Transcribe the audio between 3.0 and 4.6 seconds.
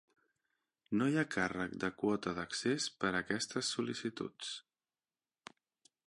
per a aquestes sol·licituds.